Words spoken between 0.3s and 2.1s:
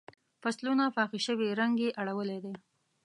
فصلونه پاخه شوي رنګ یې